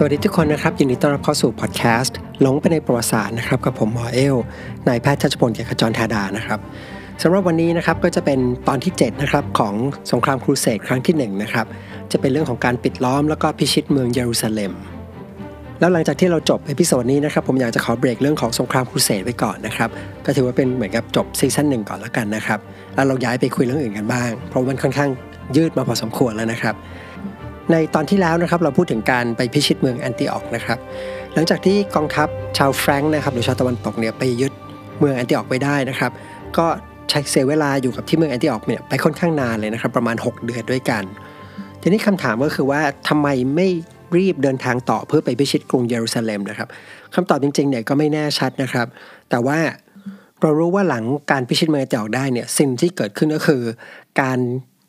[0.00, 4.36] สวัสดีทุกคนนะครับ ยินดีต้อนรับเข้าสู่พอดแคสต์หลงไปในประวัติศาสตร์นะครับกับผมหมอเอ้ว
[4.88, 6.58] นายแพทย์ชัชพลเกียรติขจรธาดานะครับ
[7.22, 8.38] สำหรับวันนี้นะครับก็จะเป็น
[8.68, 9.74] ตอนที่7นะครับของ
[10.12, 11.66] สงครามครูเสดครั้งที่1นะครับ
[12.12, 14.72] จะเป็นเรื่องของการปิดล้อมแล้วก็พิชิตเมืองเยรูซาเล็ม
[15.80, 19.88] แล้วหลังจากที่เราจบ episode นี้นะครับผมอยากจะขอเบรกเรื่องของสงครามครูเสดไว้ก่อนนะครับ
[20.24, 22.58] ก็ถือว่าเป็นเหมือนกับจบซีซั่นหนึ่งก่อนแล้วกันนะครับ
[22.94, 25.10] แล้วเราย้ายไปคุยเรื่องอื่นกันบ้าง เพราะมันค่อนข้าง
[25.56, 26.74] ยืดมาพอสมควรแล้วนะครับ
[27.72, 30.78] ในตอนที่แล้วนะครับเราพูดถึงการไปพิชิตเมืองแอนติออกนะครับ
[31.34, 34.52] หลังจากที่กองทัพชาวแฟรงค์นะครับหรือชาวตะวันตกเนี่ยไปยึด
[34.98, 36.10] เมืองแอนติออกไปได้นะครับ
[36.58, 36.66] ก็
[37.10, 41.02] ใช้เสียเวลาอยู่กับที่เมืองแอนติออกเนี่ยไปค่อนข้างนานเลยนะครับ ประมาณ 6 เดือนด้วยกัน
[41.82, 43.68] ทีนี้คำถามก็คือว่าทำไมไม่
[44.16, 46.68] รีบเดินทางต่อเพื่อไปพิชิตกรุงเยรูซาเล็มนะครับ
[47.14, 48.86] คำตอบจริงๆเนี่ยก็ไม่แน่ชัดนะครับ
[49.30, 49.58] แต่ว่า
[50.40, 53.62] เรารู้ว่าหลังการพิชิตเมืองแอนติออกได้เนี่ยสิ่งที่เกิดขึ้นก็คือ
[54.20, 54.38] การ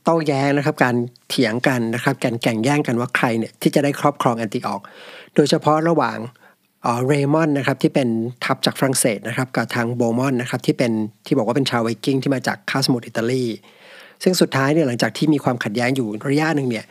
[0.04, 0.96] โต้แย้งนะครับ การ
[1.30, 4.82] เถียงกันนะครับการแข่งแย่งกันว่าใครเนี่ยที่จะได้ครอบครองแอนติออก
[5.36, 6.18] โดยเฉพาะระหว่าง
[7.06, 8.08] เรมอนนะครับที่เป็น
[8.44, 10.92] ทัพจากฝรั่งเศสนะครับกับทางโบมอนนะครับที่เป็น
[11.26, 13.46] ที่บอกว่าเป็นชาวไวกิ้งที่มาจากคาสมุทอิตาลี
[14.24, 16.86] ซึ่งสุดท้ายเนี่ยหลังจากที่มีความขัดแย้งอยู่ระยะหนึ่งเนี่ย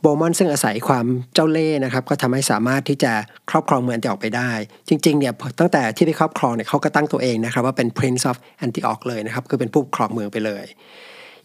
[0.00, 3.12] โบมอนซึ่งอาศัยความเจ้าเล่ห์นะครับก็ทำให้สามารถที่จะ
[3.50, 4.50] ครอบครองเมืองแอนติออกไปได้
[4.88, 10.64] จริงๆเนี่ยตั้งแต่ที่ไปครอบครองเนี่ยเขาก็ตั้งตัวเองนะครับว่าเป็น Prince of Antioch เลยนะครับคือเป็นผู้ครองเมืองไปเลย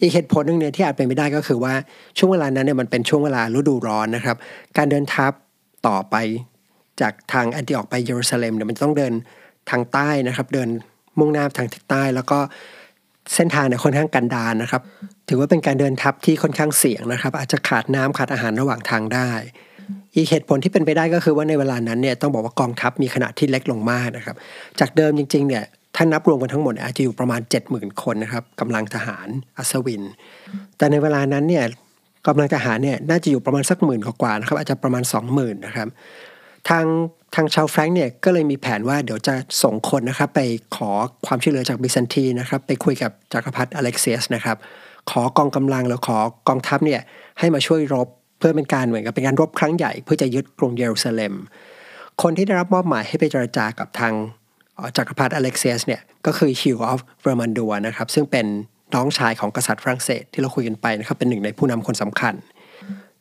[0.01, 1.73] อีกเหตุผลหนึ่งเนี่ยที่อาจเป็นไม่ได้ก็คือว่า
[2.17, 4.37] ช่วงเวลานั้นเนี่ยมันเป็นช่วงเวลาฤดูร้อนนะครับ
[4.77, 5.33] การเดินทัพ
[5.87, 6.15] ต่อไป
[7.01, 9.13] จากทางแอนติออกไปเยรูซาเล็มเนี่ยมันต้องเดิน
[9.69, 10.69] ทางใต้นะครับ เดิน
[11.19, 12.39] มุ่งหน้าทางทิศใต้ แล้วก็
[13.35, 14.81] เส้นทางเนี่ยค่อนข้างกันดารนนะครับ
[15.29, 19.31] ถือว่าเป็นการเดินทัพที่ค่อนข้างเสี่ยงนะครับ อาจจะขาดน้ำขาดอาหารระหว่างทางได้
[20.15, 24.35] อีกเหตุผลที่เป็นไปได้ก็คือว่าในเวลานั้นเนี่ยต้องบอกว่ากองทัพมีขนาดที่เล็กลงมากนะครับ
[24.79, 25.63] จากเดิมจริงๆเนี่ย
[26.01, 30.03] ถ้านับรวมกันทั้งหมดอาจจะอยู่ประมาณ 70,000 คนนะครับกำลังทหารอัศวิน
[30.77, 31.65] แต่ในเวลานั้นเนี่ย
[32.27, 35.87] กำลังทหารเนี่ยน่าจะอยู่ประมาณสักหมื่นกว่านะครับอาจจะประมาณ 20,000นะครับ
[36.69, 36.85] ทาง
[37.35, 40.39] ทางชาวแฟรงก์เนี่ยก็เลยมีแผนว่าเดี๋ยวจะส่งคนนะครับไป
[40.75, 40.89] ขอ
[41.25, 44.57] ความช่วยเหลือจากบิซันตีนะครับไปคุยกับจักรพรรดิอเล็กเซียสนะครับ
[45.11, 47.01] ขอกองกำลังหรือขอกองทัพเนี่ย
[47.39, 48.07] ให้มาช่วยรบ
[48.39, 51.33] เพื่อเป็นการเหมือนกับเป็นการรบครั้งใหญ่ เพื่อจะยึดกรุงเยรูซาเล็ม
[52.21, 54.13] คนที่ได้รับมอบหมายให้ไปเจรจากับทาง
[54.97, 58.45] จักรพรรดิอเล็กเซียสเนี่ยก็คือ Hugh of Vermandois นะครับซึ่งเป็น
[58.95, 62.33] น้องชายของกษัตริย์ฝรั่งเศสที่เราคุยกันไปนะครับเป็นหนึ่งในผู้นำคนสำคัญ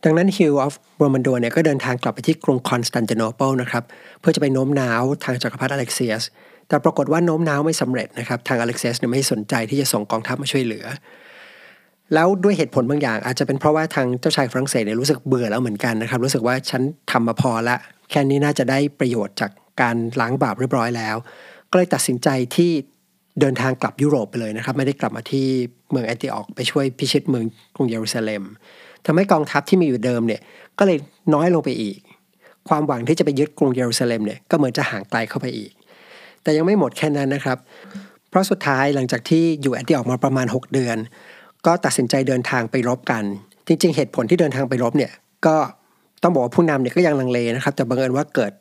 [0.05, 3.85] ดังนั้น Hugh of Vermandois เนี่ยก็เดินทางกลับไปที่กรุงคอนสแตนติโนเปิลนะครับ
[4.21, 6.23] เพื่อจะไปโน้มน้าวทางจักรพรรดิอเล็กเซียส
[6.69, 10.85] แต่ปรากฏว่าโน้มน้าวไม่สำเร็จนะครับทางอเล็กเซียสเนี่ยไม่สนใจที่จะส่งกองทัพมาช่วยเหลือ
[12.15, 17.77] แล้วด้วยเหตุผลบางอย่าง อาจจะเป็นเพราะว่าทางเจ้าชายฝรั่งเศสเนี่ยรู้สึกเบื่อแล้วเหมือนกันนะครับ รู้สึกว่าฉันทำมาพอละ
[18.11, 21.17] แค่นี้น่าจะได้ประโยชน์จากการล้างบาปเรียบร้อยแล้ว
[21.71, 22.71] ก็เลยตัดสินใจที่
[23.41, 25.47] เดินทางกลับยุโรปไปเลยนะครับ ไม่ได้กลับมาที่
[25.91, 27.45] เมืองแอนติออกไปช่วยพิชิตเมือง
[27.77, 28.43] กรุงเยรูซาเล็ม
[29.07, 30.41] ทำให้กองทัพที่มีอยู่เดิมเนี่ย
[30.79, 30.99] ก็เลย
[31.35, 31.99] น้อยลงไปอีก
[32.69, 35.71] ความหวังที่จะไปยึดกรุงเยรูซาเล็มเนี่ยก็เหมือนจะห่างไกลเข้าไปอีก
[36.43, 37.59] แต่ยังไม่หมดแค่นั้นนะครับ
[38.29, 40.97] เพราะสุดท้ายหลังจากที่อยู่แอนติออกมาประมาณ 6 เดือน
[41.67, 43.25] ก็ตัดสินใจเดินทางไปรบกัน
[43.67, 45.13] จริง ๆ เหตุผลที่เดินทางไปรบเนี่ย
[45.47, 45.57] ก็
[46.23, 48.53] ต้องบอกว่าผู้นำเนี่ยก็ยังลังเลนะครับ แต่บังเอิญว่าเกิด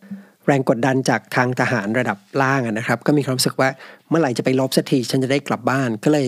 [0.46, 3.70] แรงกดดันจากทางทหารระดับล่างนะครับ ก็มีความรู้สึกว่า
[4.10, 6.28] เมื่อไหร่จะไปลบสักทีฉันจะได้กลับบ้านก็เลย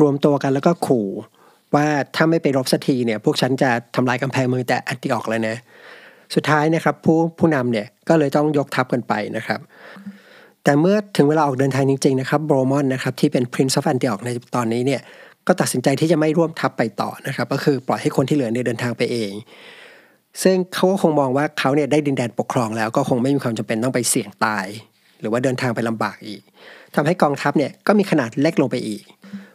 [0.00, 1.06] รวมตัวกันแล้วก็ขู่
[1.74, 5.56] ว่าถ้าไม่ไปรบสักทีเนี่ยพวกฉันจะทำลายกำแพงเมืองแต่อันติออกเลยนะ
[6.34, 9.60] สุดท้ายนะครับผู้ผู้นำเนี่ยก็เลยต้องยกทัพกันไปนะครับ
[10.64, 15.00] แต่เมื่อถึงเวลาออกเดินทางจริง ๆ นะครับโบรมอนนะครับที่เป็น Prince of Antioch ในตอนนี้เนี่ย
[15.46, 19.32] ก็ตัดสินใจที่จะไม่ร่วมทัพไปต่อนะครับ ก็คือปล่อยให้คนที่เหลือเนี่ยเดินทางไปเอง
[20.42, 24.66] ซึ่งเขาก็คงมองว่าเขาเนี่ยได้ดินแดนปกครองแล้วก็คงไม่มีความจำเป็นต้องไปเสี่ยงตาย
[25.20, 26.42] หรือว่าเดินทางไปลำบากอีก
[26.94, 29.02] ทำให้กองทัพเนี่ยก็มีขนาดเล็กลงไปอีก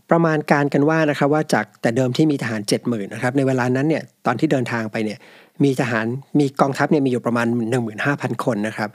[0.09, 5.19] ประมาณการกันว่านะครับว่าจากแต่เดิมที่มีทหาร 7 0,000นะครับในเวลานั้นเนี่ยตอนที่เดินทางไปเนี่ย
[5.63, 6.05] มีทหาร
[6.39, 7.47] มีกองทัพเนี่ยมีอยู่ประมาณ
[7.95, 8.89] 15,000 คนนะครับ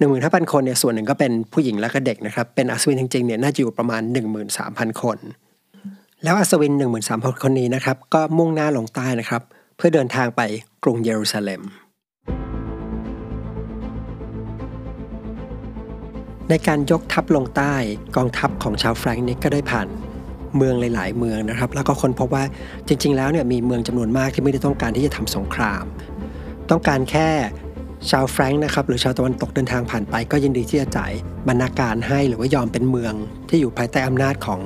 [0.00, 4.02] 15,000 คนเนี่ยส่วนหนึ่งก็เป็นผู้หญิงและก็เด็กนะครับเป็นอัศวินจริงๆเนี่ยน่าจะอยู่ประมาณ
[4.52, 5.18] 13,000 คน
[6.24, 6.72] แล้วอัศวิน
[7.08, 9.42] 13,000คนนี้นะครับ ก็มุ่งหน้าลงใต้นะครับ
[9.76, 10.40] เพื่อเดินทางไป
[10.84, 11.62] กรุงเยรูซาเล็ม
[16.48, 17.74] ในการยกทัพลงใต้
[18.16, 19.88] กองทัพของชาวแฟรงก์นี้ก็ได้ผ่าน
[20.56, 22.44] เมืองหลาย ๆ เมืองนะครับ แล้วก็คนพบว่า
[22.88, 25.84] จริง ๆ แล้วเนี่ยมีเมืองจำนวนมากที่ไม่ได้ต้องการที่จะทำสงคราม
[26.70, 27.28] ต้องการแค่
[28.10, 31.12] ชาวแฟรงก์นะครับหรือชาวตะวันตกเดินทางผ่านไป ก็ยินดีที่จะจ่าย
[31.48, 33.14] บรรณาการให้หรือว่ายอมเป็นเมือง
[33.48, 34.60] ที่อยู่ภายใต้อำนาจของ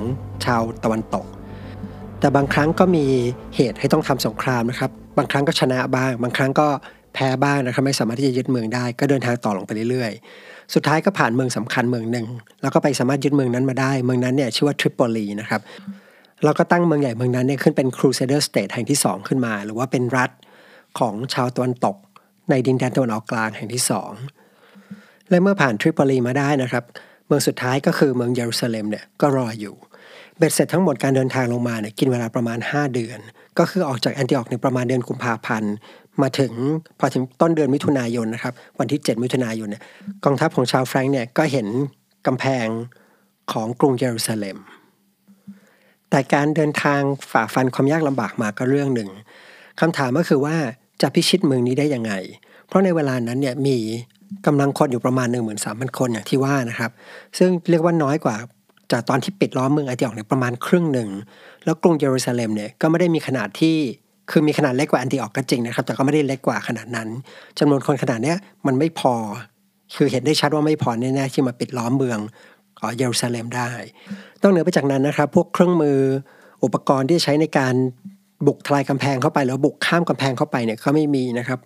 [0.45, 1.25] ชาวตะวันตก
[2.19, 3.05] แต่บางครั้งก็มี
[3.55, 6.67] เหตุให้ต้องทำสงครามนะครับ บางครั้งก็ชนะบ้าง บางครั้งก็
[7.13, 12.25] แพ้บ้างนะครับ ไม่สามารถที่จะยึดเมืองได้ ก็เดินทางต่อลงไปเรื่อยๆ สุดท้ายก็ผ่านเมืองสำคัญเมืองหนึ่ง
[12.61, 15.61] แล้วก็ไปสามารถยึดเมืองนั้นมาได้ เมืองนั้นเนี่ยชื่อว่าทริปโปลีนะครับ
[16.43, 20.29] เราก็ตั้งเมืองใหญ่เมืองนั้นเนี่ยขึ้นเป็น Crusader State แห่งที่ 2 ขึ้นมา หรือว่าเป็นรัฐ
[20.99, 21.95] ของชาวตะวันตก
[22.49, 24.11] ในดินแดนตะวันออกกลางแห่งที่สอง
[25.29, 26.83] และเมื่อผ่านทริปอลีมาได้นะครับ
[27.27, 29.75] เมืองสุดท้ายก็คือเมืองเยรูซาเล็มเนี่ยก็รออยู่
[30.37, 33.19] เบ็ดเสร็จทั้งหมดการเดินทางลงมาเนี่ยกินเวลาประมาณ 5 เดือน
[33.59, 35.73] ก็คือออกจากแอนติออกในประมาณเดือนกุมภาพันธ์
[36.21, 36.51] มาถึง
[36.99, 39.83] พอถึงต้นเดือนมิถุนายนนะครับวันที่ 7 มิถุนายนเนี่ย
[40.25, 41.67] กองทัพของชาวแฟรงก์เนี่ยก็เห็น
[42.27, 42.67] กำแพง
[43.51, 44.57] ของกรุงเยรูซาเล็ม
[46.09, 47.01] แต่การเดินทาง
[47.31, 49.09] ฝ่าฟันความยากลำบากมาก็เรื่องหนึ่ง
[49.79, 50.55] คำถามก็คือว่า
[51.01, 52.13] จะพิชิตเมืองนี้ได้ยังไง
[52.67, 53.77] เพราะในเวลานั้นเนี่ยมี
[54.47, 56.91] กำลังคนอยู่ประมาณ 1 3 0 0 0 คนอย่างที่ว่านะครับ
[57.37, 58.35] ซึ่งเรียกว่าน้อยกว่า
[58.91, 61.09] จากตอนที่ปิดล้อมเมืองไอติออกเนี่ยประมาณครึ่งหนึ่ง
[61.65, 63.77] แล้วกรุงเยรูซาเล็มเนี่ยก็ไม่ได้มีขนาดที่
[64.31, 67.09] คือมีขนาดเล็กกว่าอันติออกก็จริงนะครับ แต่ก็ไม่ได้เล็กกว่าขนาดนั้น
[67.59, 68.37] จำนวนคนขนาดเนี้ย
[68.67, 69.13] มันไม่พอ
[69.95, 72.19] คือเห็นได้ชัดว่าไม่พอแน่ๆที่มาปิดล้อมเมือง
[72.97, 73.71] เยรูซาเล็มได้
[74.41, 75.99] ต้องเหนือไปจากนั้นนะครับ พวกเครื่องมือ
[76.63, 77.75] อุปกรณ์ที่ใช้ในการ
[78.47, 81.59] บุกทลายกำแพงเข้าไปแล้วบุกข้ามกำแพงเข้าไปเนี่ยก็ไม่มีนะครับ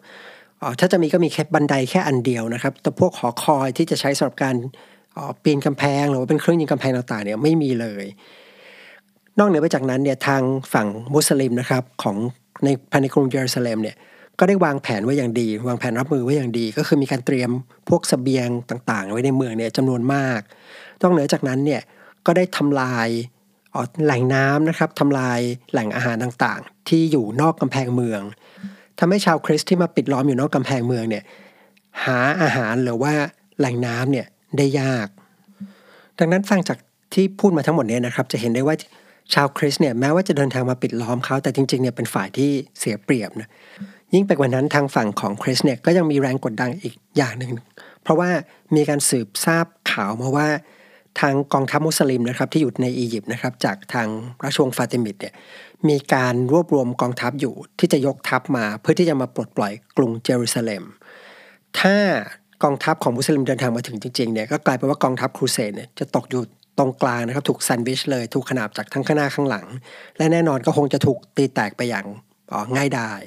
[0.79, 4.55] ถ้าจะมีก็มีแค่บันไดแค่อันเดียวนะครับ แต่พวกหอคอยที่จะใช้สำหรับการ
[5.43, 8.05] ปีนกำแพงหรือว่าเป็นเครื่องยิงกำแพงต่างๆเนี่ยไม่มีเลย
[9.39, 10.41] นอกเหนือไปจากนั้นเนี่ยทาง
[10.73, 12.15] ฝั่งมุสลิมนะครับของ
[12.63, 13.95] ในภายในกรุงเยรูซาเล็มเนี่ย
[14.39, 17.49] ก็ได้วางแผนไว้อย่างดี วางแผนรับมือไว้อย่างดี ก็คือมีการเตรียม
[17.89, 20.39] พวกสเสบียงต่างๆ ไว้ในเมืองเนี่ยจำนวนมาก
[21.01, 21.81] ต้องเหนือจากนั้นเนี่ย
[22.25, 23.07] ก็ได้ทำลาย
[24.05, 25.39] แหล่งน้ำนะครับทำลาย
[25.71, 28.21] แหล่งอาหารต่างๆ ที่อยู่นอกกำแพงเมือง
[28.99, 31.23] ทำให้ชาวคริสที่มาปิดล้อมอยู่นอกกำแพงเมืองเนี่ย
[32.03, 33.13] หาอาหารหรือว่า
[33.59, 35.07] แหล่งน้ำเนี่ย ได้ยาก
[36.19, 36.77] ดังนั้นฟังจาก
[37.13, 38.75] ที่พูดมาทั้งหมดเนี่ยนะครับ จะเห็นได้ว่า
[39.33, 42.49] ชาวคริสเนี่ยแม้ว่าจะเดินทางมาปิดล้อมเขาแต่จริงๆเนี่ยเป็นฝ่ายที่
[42.79, 43.49] เสียเปรียบนะ
[44.13, 47.51] ยิ่งไปกว่านั้นทางฝั่งของคริสเนี่ยก็ยังมีแรงกดดันอีกอย่างหนึ่ง
[48.01, 48.29] เพราะว่า
[48.75, 50.47] มีการสืบทราบข่าวมาว่า
[51.19, 54.07] ทางกองทัพมุสลิมนะครับที่อยู่ในอียิปต์นะครับจากทาง
[54.43, 55.33] ราชวงศ์ฟาติมิดเนี่ย
[55.89, 60.83] มีการรวบรวมกองทัพอยู่ที่จะยกทัพมาเพื่อที่จะมาปลดปล่อยกรุงเยรูซาเล็ม
[61.79, 61.95] ถ้า
[62.63, 66.41] กองทัพของมุสลิมเดินทางมาถึงจริงๆเนี่ยก็กลายเป็นว่ากองทัพครูเสดเนี่ยจะตกอยู่
[66.77, 69.65] ตรงกลางนะครับถูกแซนด์วิชเลยถูกขนาบจากทั้งข้างหน้าข้างหลัง
[70.17, 72.05] และแน่นอนก็คงจะถูกตีแตกไปอย่าง
[72.75, 73.21] ง่ายดาย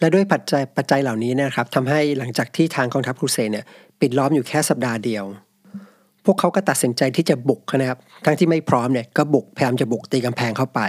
[0.00, 3.64] และด้วยปัจจัยปัจจัยเหล่านี้นะครับทำให้หลังจากที่ทางกองทัพครูเสดเนี่ย
[4.00, 5.24] ปิดล้อมอยู่แค่สัปดาห์เดียว
[6.24, 10.80] พวกเขาก็ตัดสินใจที่จะบุกนะครับ ทั้งที่ไม่พร้อมเนี่ยก็บุกพยายามจะบุกตีกำแพงเข้าไป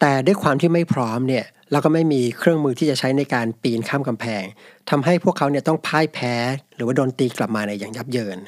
[0.00, 4.42] แต่ด้วยความที่ไม่พร้อมเนี่ย เราก็ไม่มีเครื่องมือที่จะใช้ในการปีนข้ามกำแพง
[4.90, 6.34] ทำให้พวกเขาเนี่ยต้องพ่ายแพ้
[6.74, 8.38] หรือว่าโดนตีกลับมาในอย่างยับเยิน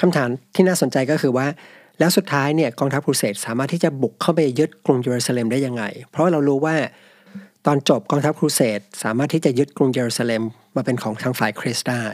[0.00, 1.46] คำถามที่น่าสนใจก็คือว่า
[1.98, 6.76] แล้วสุดท้ายเนี่ยกองทัพครูเสดสามารถที่จะบุกเข้าไปยึดกรุงเยรูซาเล็มได้ยังไง เพราะเรารู้ว่า
[7.66, 10.42] ตอนจบกองทัพครูเสดสามารถที่จะยึดกรุงเยรูซาเล็ม
[10.76, 12.06] มาเป็นของทางฝ่ายคริสต์ได้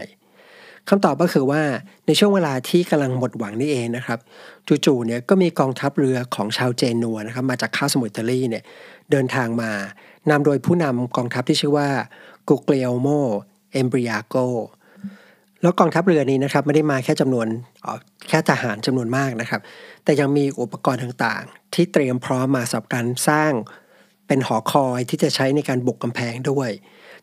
[0.88, 1.62] คำตอบก็คือว่า
[2.06, 4.18] ในช่วงเวลาที่กำลังหมดหวังนี่เองนะครับ
[4.86, 8.64] จู่ๆเนี่ยก็มีกองทัพเรือของชาวเจนัวนะครับมาจากข้าสมุทรอิตาลีเนี่ย
[9.10, 9.70] เดินทางมา
[10.30, 11.88] นำโดยผู้นำกองทัพที่ชื่อว่า
[12.48, 13.08] กุเกลโม
[13.72, 14.36] เอมบริอาโก
[15.62, 17.46] แล้วกองทัพเรือนี้นะครับไม่ได้มาแค่จำนวน
[18.28, 19.60] แค่ทหารจำนวนมากนะครับ
[20.04, 23.52] แต่ยังมีอุปกรณ์ต่างๆ ที่เตรียมพร้อมมาสำหรับการสร้าง
[24.26, 26.70] เป็นหอคอยที่จะใช้ในการบุกกำแพงด้วย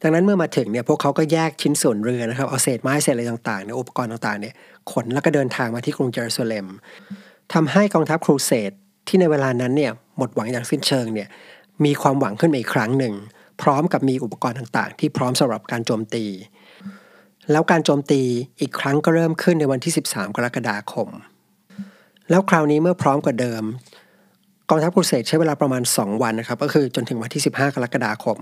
[0.06, 4.54] ดังนั้นเมื่อมาถึงเนี่ยพวกเขาก็แยกชิ้นส่วนเรือนะครับเอาเศษไม้เศษอะไรต่างๆเนี่ยอุปกรณ์ต่างๆเนี่ย
[4.92, 6.66] ขนแล้วก็เดินทางมาที่กรุงเยรูซาเล็ม
[7.54, 8.72] ทำให้กองทัพครูเสด
[9.08, 11.28] ที่ในเวลานั้นเนี่ยหมดหวังอย่างสิ้นเชิงเนี่ย
[11.86, 13.14] มีความหวังขึ้นมาอีกครั้งหนึ่ง
[13.62, 16.26] พร้อมกับมีอุปกรณ์ต่างๆ ที่พร้อมสำหรับการโจมตี
[17.52, 18.22] แล้วการโจมตี
[18.62, 21.10] อีกครั้งก็เริ่มขึ้นในวันที่ 13 กรกฎาคม
[22.30, 23.64] แล้วคราวนี้เมื่อพร้อมกว่าเดิม
[24.70, 28.38] กองทัพครูเสดใช้เวลาประมาณ 2 วันนะครับ ก็คือจนถึงวันที่ 15 กรกฎาคม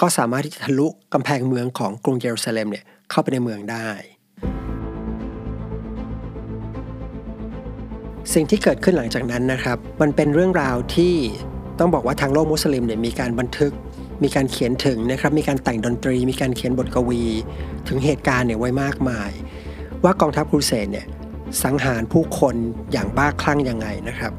[0.00, 3.88] ก็สามารถที่จะทะลุกำแพงเมืองของกรุงเยรูซาเล็มเนี่ยเข้าไปในเมืองได้
[8.32, 11.14] สิ่งที่เกิดขึ้นหลังจากนั้นนะครับ มันเป็นเรื่องราวที่
[11.78, 13.72] ต้องบอกว่าทางโลกมุสลิมเนี่ยมีการบันทึก
[14.22, 17.22] มีการเขียนถึงนะครับ มีการแต่งดนตรี มีการเขียนบทกวี
[17.88, 19.30] ถึงเหตุการณ์เนี่ยไว้มากมาย
[20.04, 21.06] ว่ากองทัพครูเสดเนี่ย
[21.64, 22.54] สังหารผู้คน
[22.92, 24.32] อย่างบ้าคลั่งยังไงนะครับ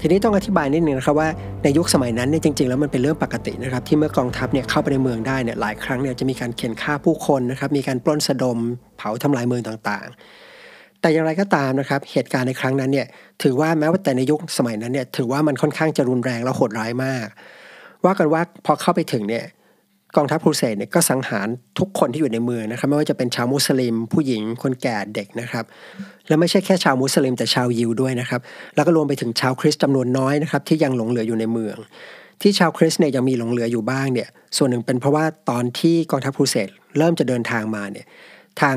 [0.00, 1.28] ทีนี้ต้องอธิบายนิดนึงนะครับว่า
[1.64, 8.58] ในยุคสมัยนั้นเนี่ยจริงๆ แล้วมันเป็นเรื่องปกตินะครับที่เมื่อกองทัพเนี่ยเข้าไปในเมืองได้เนี่ยหลายครั้งเนี่ยจะมีการเขียนฆ่าผู้คนนะครับมีการปล้นสะดม
[8.96, 13.06] เผาทำลายเมืองต่างๆ แต่อย่างไรก็ตามนะครับเหตุการณ์ในครั้งนั้นเนี่ย
[13.42, 17.26] ถือว่าแม้ว่าแต่ในยุคสมัยนั้นเนี่ยถือว่ามันค่อนข้างจะรุนแรงและโหดร้ายมาก
[18.04, 19.44] ว่ากันว่าพอเข้าไปถึงเนี่ย
[20.16, 21.48] กองทัพครูเสดเนี่ยก็สังหาร
[21.78, 25.64] ทุกคนที่อยู่ในเมืองนะครับ ไม่ว่าจะเป็นชาวมุสลิม ผู้หญิงคนแก่เด็กนะครับ
[26.28, 28.40] และไม่ใช่แค่ชาวมุสลิมแต่ชาวยิวด้วยนะครับ
[28.74, 31.76] แล้วก็รวมไปถึงชาวคริสต์จำนวนน้อยนะครับ ที่ยังหลงเหลืออยู่ในเมือง
[32.42, 38.06] ที่ชาวคริสต์เนี่ยยังมีหลงเหลืออยู่บ้างเนี่ย ส่วนหนึ่งเป็นเพราะว่าตอนที่กองทัพครูเสดเริ่มจะเดินทางมาเนี่ย
[38.60, 38.76] ทาง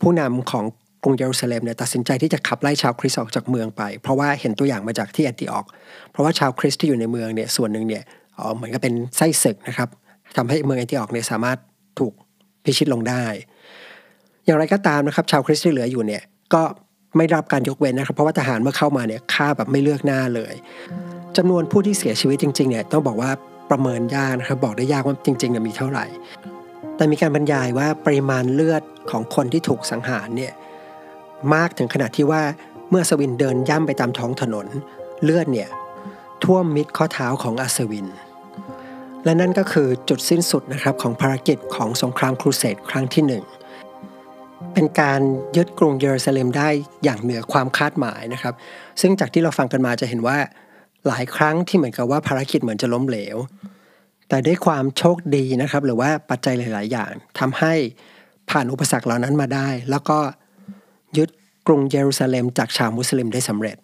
[0.00, 0.64] ผู้นำของ
[1.02, 5.66] กรุงเยรูซาเล็มเนี่ยตัดสินใจที่จะขับไล่ชาวคริสต์ออกจากเมืองไป เพราะว่าเห็นตัวอย่างมาจากที่แอนติออก
[6.10, 8.02] เพราะว่าชาวคริสต์ที่อยู่ในเมืองเนี่ยส่วนหนึ่งเนี่ย
[8.56, 9.88] เหมือนกับเป็นไส้ศึกนะครับ
[10.36, 11.58] ทำให้เมืองแอนติออกเนี่ยสามารถ
[11.98, 12.12] ถูก
[12.64, 13.24] พิชิตลงได้
[14.44, 16.22] อย่างไรก็ตามนะครับ ชาวคริสต์ที่เหลืออยู่เนี่ย
[16.54, 16.62] ก็
[17.16, 20.54] ไม่รับการยกเว้นนะครับ เพราะว่าทหารเมื่อเข้ามาเนี่ยฆ่าแบบไม่เลือกหน้าเลย
[21.36, 23.30] จำนวนผู้ที่เสียชีวิตจริงๆเนี่ยต้องบอกว่า
[23.70, 26.06] ประเมินยากนะครับบอกได้ยากว่าจริงๆเนี่ยมีเท่าไหร่
[26.96, 30.52] แต่มีการบรรยายว่าปริมาณเลือดของคนที่ถูกสังหารเนี่ย
[31.54, 32.42] มากถึงขนาดที่ว่า
[32.90, 34.66] เมื่อสวินเดินย่ำไปตามท้องถนน
[35.22, 35.68] เลือดเนี่ย
[36.44, 38.06] ท่วมมิดข้อเท้าของอัศวิน
[39.26, 43.44] และนั่นก็คือจุดสิ้นสุดนะครับของภารกิจของสงครามครูเสดครั้งที่หนึ่ง
[44.72, 45.20] เป็นการ
[45.56, 46.68] ยึดกรุงเยรูซาเล็มได้
[47.04, 48.54] อย่างเหนือความคาดหมายนะครับ
[49.00, 50.38] ซึ่งจากที่เราฟังกันมาจะเห็นว่า
[51.06, 53.36] หลายครั้งที่เหมือนกับว่าภารกิจเหมือนจะล้มเหลว
[54.28, 57.74] แต่ด้วยความโชคดีนะครับ หรือว่าปัจจัยหลาย ๆ อย่างทำให้
[58.50, 60.18] ผ่านอุปสรรคเหล่านั้นมาได้ แล้วก็
[61.18, 61.28] ยึด
[61.66, 63.76] กรุงเยรูซาเล็มจากชาวมุสลิมได้สำเร็จ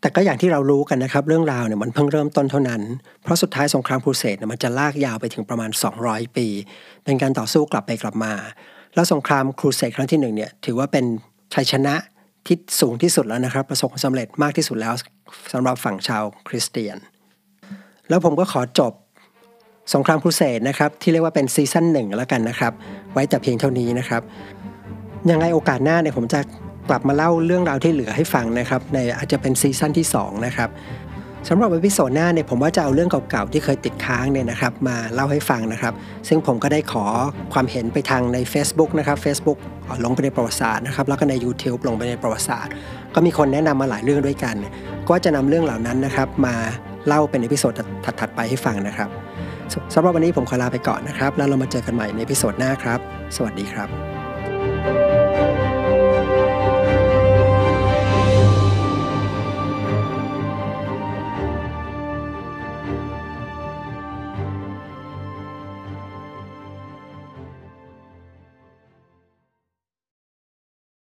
[0.00, 2.82] แต่ก็อย่างที่เรารู้กันนะครับ เรื่องราวเนี่ยมันเพิ่งเริ่มต้นเท่านั้น
[3.22, 5.70] เพราะสุดท้ายสงครามครูเสดเนี่ยมันจะลากยาวไปถึงประมาณ
[6.02, 6.46] 200 ปี
[7.04, 8.32] เป็นการต่อสู้กลับไปกลับมา
[8.94, 11.04] แล้วสงครามครูเสดครั้งที่หนึ่งเนี่ยถือว่าเป็น
[11.54, 11.94] ชัยชนะ
[12.46, 14.94] ที่สูงที่สุดแล้วนะครับ ประสบความสำเร็จมากที่สุดแล้ว
[15.52, 16.96] สำหรับฝั่งชาวคริสเตียน
[18.08, 18.92] แล้วผมก็ขอจบ
[19.94, 22.72] สงครามครูเสดนะครับที่เรียกว่าเป็นซีซั่นหนึ่งแล้วกันนะครับ
[23.12, 24.22] ไว้แต่เพียงเท่านี้นะครับ
[25.30, 26.40] ยังไงโอกาสหน้าเนี่ยผมจะ
[26.88, 30.70] กลับมาเล่าเรื่องราวที่เหลือให้ฟังนะครับในอาจจะเป็นซีซั่นที่2นะครับ
[31.48, 35.94] สำหรับวิดีโอหน้าเนี่ยผมว่าจะเอาเรื่องเก่าๆที่เคยติดค้างเนี่ยนะครับมาเล่าให้ฟังนะครับ
[36.28, 37.04] ซึ่งผมก็ได้ขอ
[37.52, 39.58] ความเห็นไปทางใน Facebook นะครับ Facebook
[40.04, 42.72] ลงไปในประวัติศาสตร์นะครับแล้วก็ใน YouTube หลงไปในประวัติศาสตร์
[43.14, 44.56] ก็มีคนแนะนำมาหลายเรื่องด้วยกัน
[45.08, 46.54] ก็จะนำเรื่องเหล่านั้นนะครับมา
[47.06, 47.72] เล่าเป็น episode
[48.04, 49.08] ถัดๆไปให้ฟังนะครับ
[49.94, 53.00] สำหรับวันนี้ผมขอลาไปก่อนนะครับ แล้วเรามาเจอกันใหม่ใน episode หน้าครับ
[53.36, 55.17] สวัสดีครับ